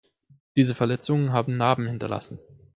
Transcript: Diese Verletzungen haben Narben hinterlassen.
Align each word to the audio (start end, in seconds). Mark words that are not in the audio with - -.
Diese 0.55 0.73
Verletzungen 0.73 1.31
haben 1.31 1.57
Narben 1.57 1.85
hinterlassen. 1.85 2.39